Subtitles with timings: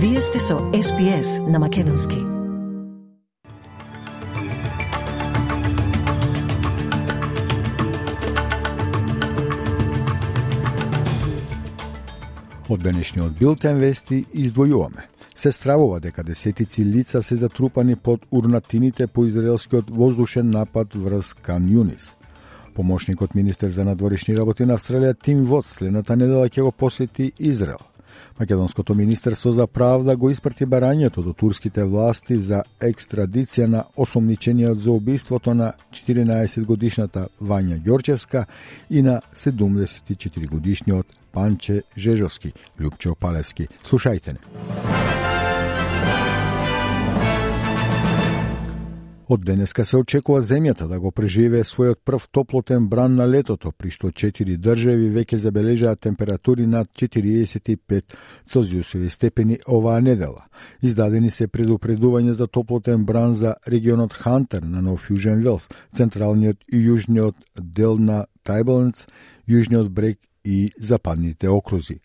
[0.00, 2.16] Вие сте со SPS на Македонски.
[12.68, 15.02] Од денешниот билтен вести издвојуваме.
[15.34, 21.70] Се стравува дека десетици лица се затрупани под урнатините по израелскиот воздушен напад врз Кан
[21.72, 22.14] Юнис.
[22.74, 27.82] Помошникот министер за надворишни работи на Австралија Тим Вот следната недела ќе го посети Израел.
[28.40, 34.90] Македонското Министерство за правда го испрати барањето до турските власти за екстрадиција на осомничениот за
[34.90, 38.44] убиството на 14 годишната Вања Ѓорчевска
[38.90, 43.68] и на 74 годишниот Панче Жежовски, Лјупчо Палески.
[43.84, 44.67] Слушајте не.
[49.28, 53.90] Од денеска се очекува земјата да го преживее својот прв топлотен бран на летото, при
[53.92, 58.16] што четири држави веќе забележаат температури над 45
[58.48, 60.46] Целзиусови степени оваа недела.
[60.82, 66.80] Издадени се предупредувања за топлотен бран за регионот Хантер на Нов Јужен Велс, централниот и
[66.88, 69.04] јужниот дел на Тајболнц,
[69.46, 72.00] јужниот брег и западните окрузи.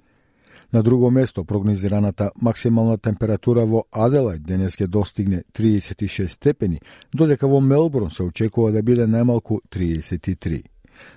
[0.74, 6.80] На друго место, прогнозираната максимална температура во Аделајд денес ќе достигне 36 степени,
[7.14, 10.64] додека во Мелбурн се очекува да биде најмалку 33.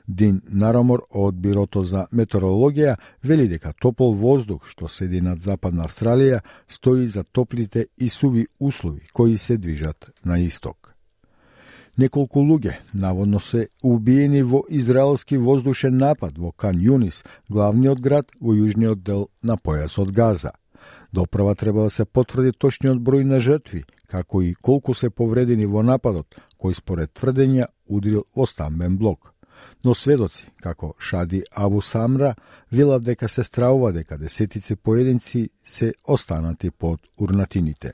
[0.09, 6.43] Дин Нарамор од Бирото за метеорологија вели дека топол воздух што седи над Западна Австралија
[6.67, 10.86] стои за топлите и суви услови кои се движат на исток.
[11.97, 18.53] Неколку луѓе наводно се убиени во израелски воздушен напад во Кан Юнис, главниот град во
[18.53, 20.53] јужниот дел на појасот Газа.
[21.13, 25.83] Доправа треба да се потврди точниот број на жртви, како и колку се повредени во
[25.83, 29.33] нападот, кој според тврдења удрил во стамбен блок.
[29.85, 32.35] Но сведоци, како Шади Абу Самра,
[32.71, 37.93] велат дека се стравува дека десетици поединци се останати под урнатините.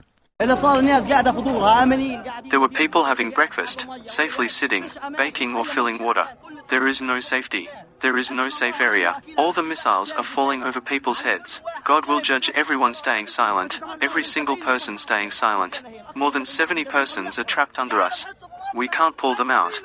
[2.51, 6.27] There were people having breakfast, safely sitting, baking, or filling water.
[6.69, 7.69] There is no safety.
[8.01, 9.23] There is no safe area.
[9.39, 11.61] All the missiles are falling over people's heads.
[11.85, 15.83] God will judge everyone staying silent, every single person staying silent.
[16.17, 18.27] More than 70 persons are trapped under us.
[18.75, 19.81] We can't pull them out.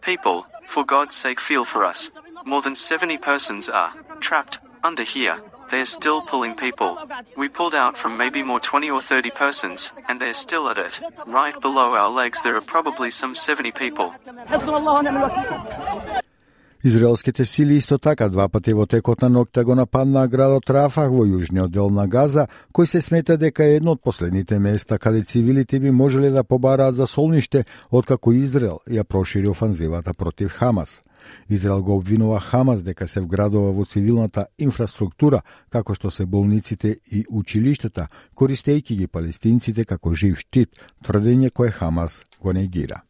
[0.00, 2.10] People, for God's sake, feel for us.
[2.44, 5.40] More than 70 persons are trapped under here.
[5.70, 6.98] They're still pulling people.
[7.36, 11.00] We pulled out from maybe more 20 or 30 persons, and they're still at it.
[11.26, 14.12] Right below our legs, there are probably some 70 people.
[16.84, 21.26] Израелските сили исто така два пати во текот на ноќта го нападнаа градот Рафах во
[21.28, 25.80] јужниот дел на Газа, кој се смета дека е едно од последните места каде цивилите
[25.80, 31.02] би можеле да побараат за солниште откако Израел ја прошири офанзивата против Хамас.
[31.48, 37.24] Израел го обвинува Хамас дека се вградува во цивилната инфраструктура, како што се болниците и
[37.30, 43.02] училиштата, користејќи ги палестинците како жив штит, тврдење кое Хамас го негира.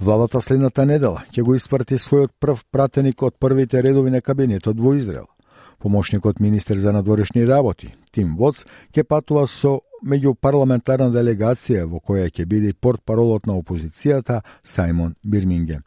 [0.00, 4.94] Владата следната недела ќе го испрати својот прв пратеник од првите редови на кабинетот во
[4.94, 5.26] Израел.
[5.78, 12.46] Помошникот министер за надворешни работи, Тим Воц, ќе патува со меѓупарламентарна делегација во која ќе
[12.46, 15.82] биде портпаролот на опозицијата Саймон Бирмингем.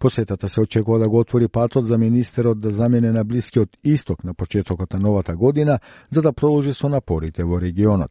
[0.00, 4.34] Посетата се очекува да го отвори патот за министерот да замене на Блискиот Исток на
[4.34, 5.78] почетокот на новата година,
[6.10, 8.10] за да продолжи со напорите во регионот.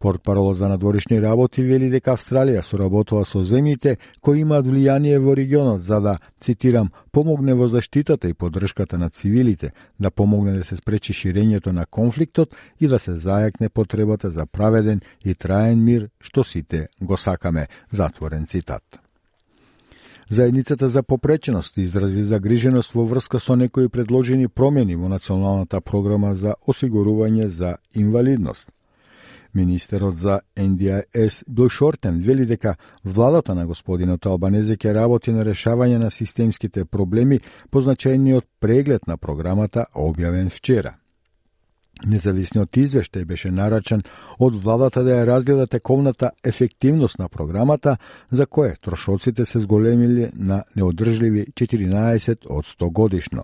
[0.00, 5.80] Портпаролот за надворишни работи вели дека Австралија соработува со земјите кои имаат влијание во регионот
[5.82, 11.12] за да, цитирам, помогне во заштитата и поддршката на цивилите, да помогне да се спречи
[11.12, 16.86] ширењето на конфликтот и да се зајакне потребата за праведен и траен мир што сите
[17.02, 17.66] го сакаме.
[17.92, 19.03] Затворен цитат.
[20.30, 26.54] Заедницата за попреченост изрази загриженост во врска со некои предложени промени во Националната програма за
[26.66, 28.70] осигурување за инвалидност.
[29.54, 35.98] Министерот за НДИС Бил Шортен вели дека владата на господинот Албанезе ќе работи на решавање
[35.98, 41.03] на системските проблеми по значајниот преглед на програмата објавен вчера.
[42.02, 44.02] Независниот извештај беше нарачен
[44.38, 47.96] од владата да ја разгледа тековната ефективност на програмата,
[48.32, 53.42] за кое трошоците се зголемили на неодржливи 14 од 100 годишно.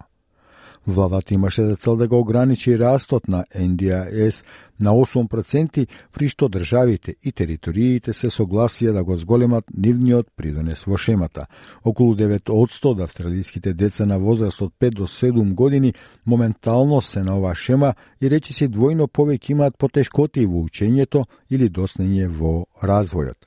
[0.87, 4.45] Владата имаше за цел да го ограничи растот на НДАС
[4.81, 10.97] на 8%, при што државите и териториите се согласија да го зголемат нивниот придонес во
[10.97, 11.47] шемата.
[11.85, 15.93] Околу 9% од австралиските деца на возраст од 5 до 7 години
[16.27, 21.69] моментално се на оваа шема и речи се двојно повеќе имаат потешкоти во учењето или
[21.69, 23.45] доснење во развојот.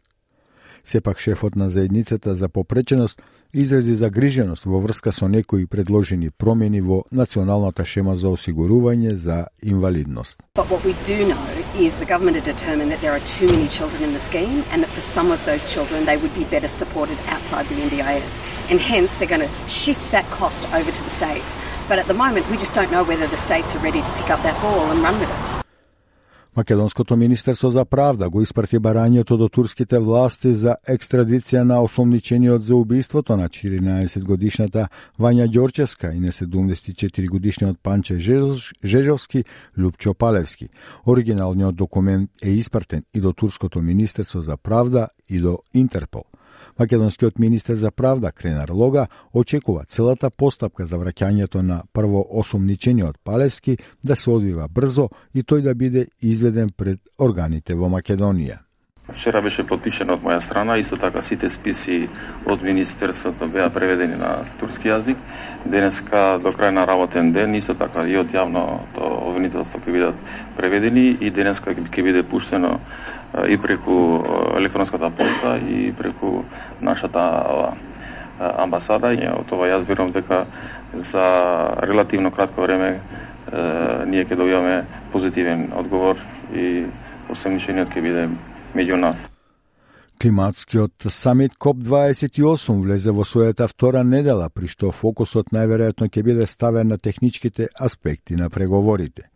[0.84, 3.22] Сепак шефот на заедницата за попреченост
[3.54, 10.38] изрази загриженост во врска со некои предложени промени во националната шема за осигурување за инвалидност.
[10.56, 11.48] But what we do know
[11.78, 14.82] is the government are determined that there are too many children in the scheme and
[14.84, 18.34] that for some of those children they would be better supported outside the NDIS.
[18.70, 21.56] And hence they're going to shift that cost over to the states.
[21.88, 24.30] But at the moment we just don't know whether the states are ready to pick
[24.30, 25.63] up that ball and run with it.
[26.56, 32.76] Македонското министерство за правда го испрати барањето до турските власти за екстрадиција на осомничениот за
[32.76, 34.88] убиството на 14 годишната
[35.20, 38.20] Вања Ѓорчевска и на 74 годишниот Панче
[38.84, 39.44] Жежовски
[39.78, 40.70] Лјупчо Палевски.
[41.08, 46.24] Оригиналниот документ е испратен и до турското министерство за правда и до Интерпол.
[46.80, 53.78] Македонскиот министер за правда Кренар Лога очекува целата постапка за враќањето на прво осумничениот Палевски
[54.04, 58.60] да се одвива брзо и тој да биде изведен пред органите во Македонија.
[59.10, 62.08] Вчера беше подпишено од моја страна, исто така сите списи
[62.48, 64.30] од Министерството беа преведени на
[64.62, 65.20] турски јазик.
[65.68, 70.22] Денеска до крај на работен ден, исто така и од јавното обвинителство ќе бидат
[70.56, 72.78] преведени и денеска ќе биде пуштено
[73.44, 74.24] и преку
[74.56, 76.46] електронската поста и преку
[76.80, 77.76] нашата
[78.40, 79.12] амбасада.
[79.20, 80.46] И од това јас верувам дека
[80.94, 81.28] за
[81.84, 83.02] релативно кратко време
[84.08, 86.16] ние ќе добиваме позитивен одговор
[86.56, 86.88] и
[87.28, 88.28] осемничениот ќе биде
[88.76, 89.18] меѓу нас.
[90.22, 96.94] Климатскиот самит КОП-28 влезе во својата втора недела, при што фокусот најверојатно ќе биде ставен
[96.94, 99.33] на техничките аспекти на преговорите.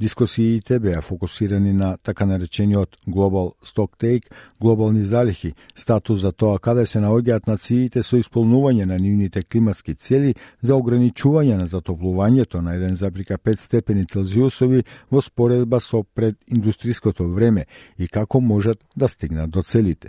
[0.00, 4.30] Дискусиите беа фокусирани на така наречениот Global Stocktake,
[4.60, 10.32] глобални залихи, статус за тоа каде се наоѓаат нациите со исполнување на нивните климатски цели
[10.62, 17.66] за ограничување на затоплувањето на 1,5 степени Целзиусови во споредба со прединдустриското време
[17.98, 20.08] и како можат да стигнат до целите.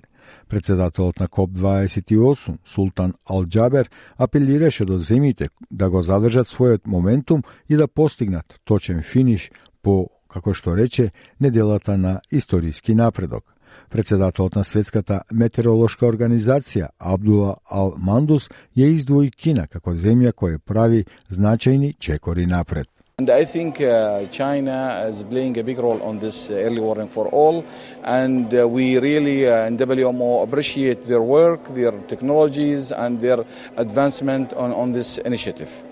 [0.50, 7.88] Председателот на КОП-28, Султан Алджабер, апелираше до земите да го задржат својот моментум и да
[7.88, 9.51] постигнат точен финиш
[9.81, 13.44] по, како што рече, неделата на историски напредок.
[13.89, 21.06] Председателот на Светската метеоролошка организација Абдула Ал Мандус ја издвои Кина како земја која прави
[21.29, 22.88] значајни чекори напред.
[23.22, 27.28] And I think uh, China is playing a big role on this early warning for
[27.28, 27.63] all,
[28.04, 33.46] and uh, we really uh, in WMO appreciate their work, their technologies, and their
[33.78, 35.84] advancement on, on this initiative.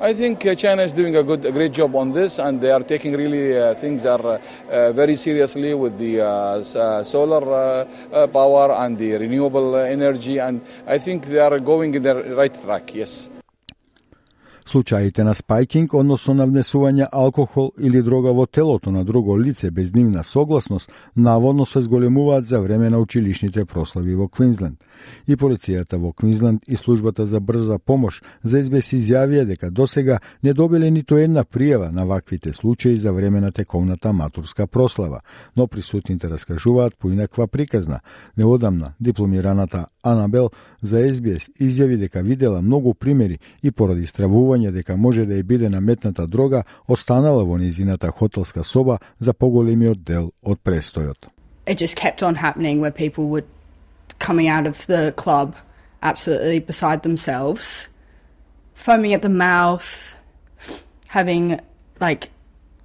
[0.00, 2.70] I think uh, China is doing a good, a great job on this, and they
[2.70, 4.38] are taking really uh, things are uh,
[4.70, 7.84] uh very seriously with the uh, uh, solar
[8.28, 12.94] power and the renewable energy, and I think they are going in the right track.
[12.94, 13.28] Yes.
[14.68, 19.94] Случаите на спајкинг, односно на внесување алкохол или дрога во телото на друго лице без
[19.94, 24.84] нивна согласност, наводно се зголемуваат за време на училишните прослави во Квинсленд.
[25.26, 30.52] И полицијата во Квинсленд и службата за брза помош за избес изјавија дека досега не
[30.52, 35.20] добиле ниту една пријава на ваквите случаи за време на тековната матурска прослава,
[35.56, 38.00] но присутните раскажуваат поинаква приказна.
[38.36, 40.50] Неодамна дипломираната Анабел
[40.82, 45.68] за СБС изјави дека видела многу примери и поради стравување дека може да ја биде
[45.68, 51.28] наметната дрога, останала во низината хотелска соба за поголемиот дел од престојот.
[51.66, 53.44] It just kept on happening where people would
[54.18, 55.54] coming out of the club
[56.02, 57.88] absolutely beside themselves,
[58.74, 60.16] foaming at the mouth,
[61.08, 61.60] having
[62.00, 62.30] like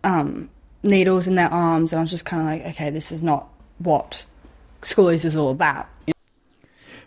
[0.03, 0.49] um,
[0.83, 3.47] needles in their arms, and I was just kind of like, okay, this is not
[3.79, 4.25] what
[4.81, 5.87] schoolies is all about.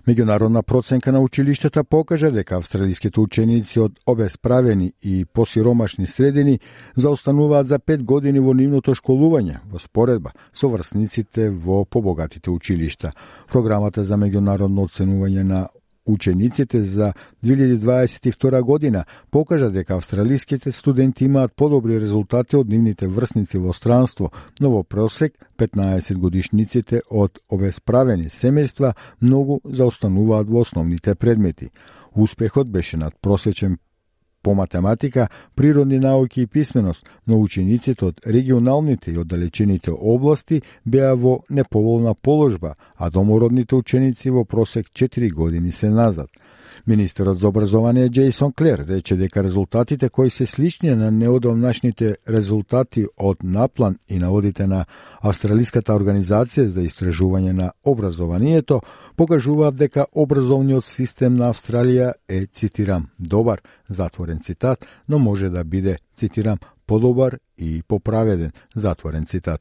[0.07, 6.61] Меѓународна проценка на училиштата покажа дека австралиските ученици од обесправени и посиромашни средини
[6.97, 13.11] заостануваат за 5 години во нивното школување во споредба со врсниците во побогатите училишта.
[13.51, 15.67] Програмата за меѓународно оценување на
[16.07, 17.13] Учениците за
[17.45, 24.71] 2022 година покажа дека австралиските студенти имаат подобри резултати од нивните врсници во странство, но
[24.71, 31.71] во просек 15 годишниците од обесправени семејства многу заостануваат во основните предмети.
[32.15, 33.79] Успехот беше надпросечен
[34.47, 41.41] по математика, природни науки и писменост, но учениците од регионалните и оддалечените области беа во
[41.51, 46.31] неповолна положба, а домородните ученици во просек 4 години се назад–
[46.87, 53.43] Министерот за образование Джейсон Клер рече дека резултатите кои се слични на неодомнашните резултати од
[53.43, 54.85] Наплан и наводите на
[55.21, 58.81] Австралиската организација за истражување на образованието
[59.17, 65.99] покажуваат дека образовниот систем на Австралија е, цитирам, добар, затворен цитат, но може да биде,
[66.15, 69.61] цитирам, подобар и поправеден, затворен цитат.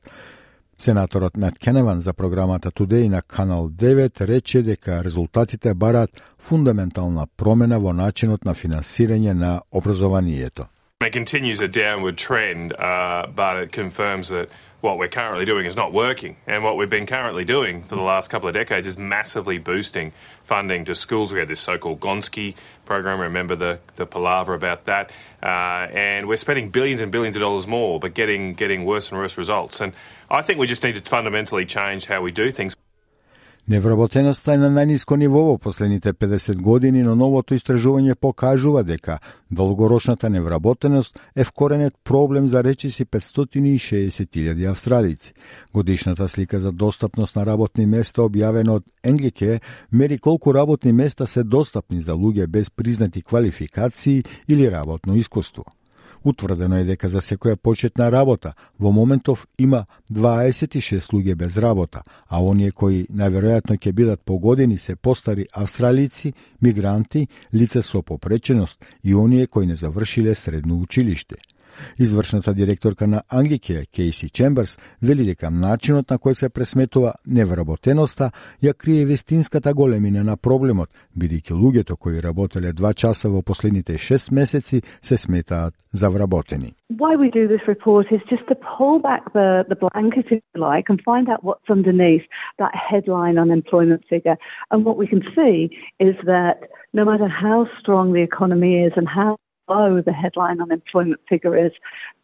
[0.77, 7.79] Сенаторот Мет Кеневан за програмата Today на Канал 9 рече дека резултатите бараат фундаментална промена
[7.79, 10.67] во начинот на финансирање на образованието.
[11.01, 14.47] It continues a downward trend, uh, but it confirms that
[14.79, 16.37] what we're currently doing is not working.
[16.47, 20.13] And what we've been currently doing for the last couple of decades is massively boosting
[20.41, 21.33] funding to schools.
[21.33, 25.11] We had this so called Gonski program, remember the, the palaver about that.
[25.43, 29.19] Uh, and we're spending billions and billions of dollars more, but getting, getting worse and
[29.19, 29.81] worse results.
[29.81, 29.91] And
[30.31, 32.73] I think we just need to fundamentally change how we do things.
[33.65, 39.15] Невработеноста е на најниско ниво во последните 50 години, но новото истражување покажува дека
[39.49, 45.33] долгорочната невработеност е вкоренет проблем за речиси 560.000 австралици.
[45.73, 51.43] Годишната слика за достапност на работни места објавена од Енглике мери колку работни места се
[51.43, 55.65] достапни за луѓе без признати квалификации или работно искуство.
[56.25, 62.41] Утврдено е дека за секоја почетна работа во моментов има 26 луѓе без работа, а
[62.41, 69.47] оние кои најверојатно ќе бидат погодени се постари австралици, мигранти, лица со попреченост и оние
[69.47, 71.35] кои не завршиле средно училиште.
[71.99, 78.31] Извршната директорка на Ангике, Кейси Чемберс, вели дека начинот на кој се пресметува невработеноста
[78.63, 84.33] ја крие вестинската големина на проблемот, бидејќи луѓето кои работеле два часа во последните 6
[84.33, 86.73] месеци се сметаат за вработени.
[86.91, 90.61] Why we do this report is just to pull back the, the blanket, if you
[90.69, 92.25] like, and find out what's underneath
[92.59, 94.37] that headline unemployment figure.
[94.69, 95.57] And what we can see
[95.99, 96.55] is that
[96.93, 101.71] no matter how strong the economy is and how low the headline unemployment figure is,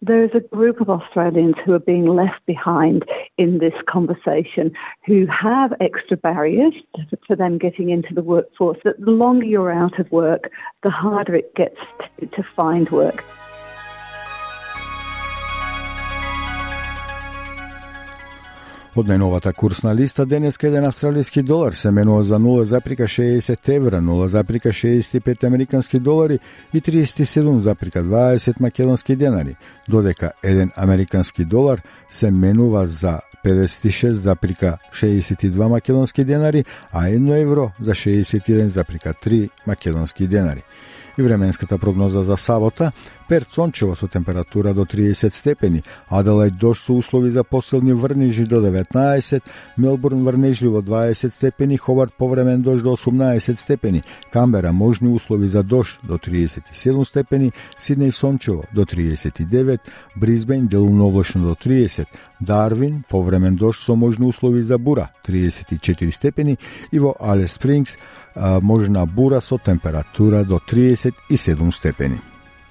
[0.01, 3.03] there is a group of Australians who are being left behind
[3.38, 4.71] in this conversation
[5.05, 6.74] who have extra barriers
[7.27, 8.77] for them getting into the workforce.
[8.83, 10.51] That the longer you're out of work,
[10.83, 11.77] the harder it gets
[12.19, 13.24] to, to find work.
[18.91, 26.00] Од најновата курсна листа денеска еден австралиски долар се менува за 0,60 евра, 0,65 американски
[26.00, 26.39] долари
[26.74, 29.55] и 37,20 македонски денари,
[29.89, 39.50] додека еден американски долар се менува за 56,62 македонски денари, а 1 евро за 61,3
[39.67, 40.63] македонски денари.
[41.17, 42.91] И временската прогноза за сабота,
[43.31, 48.59] Перт сончево со температура до 30 степени, Аделајд дожд со услови за посилни врнежи до
[48.59, 49.43] 19,
[49.77, 56.00] Мелбурн врнежливо 20 степени, Ховард повремен дожд до 18 степени, Камбера можни услови за дожд
[56.03, 59.79] до 37 степени, Сиднеј сончево до 39,
[60.17, 62.07] Бризбен делумно облачно до 30,
[62.41, 66.57] Дарвин повремен дожд со можни услови за бура 34 степени
[66.91, 67.97] и во Алес Спрингс
[68.35, 72.30] можна бура со температура до 37 степени.